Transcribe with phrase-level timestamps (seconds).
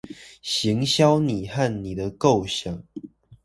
[0.41, 2.81] 行銷你和你的構想